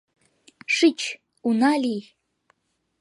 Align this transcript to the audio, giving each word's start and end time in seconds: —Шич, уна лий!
—Шич, 0.75 0.99
уна 1.47 1.73
лий! 1.83 2.03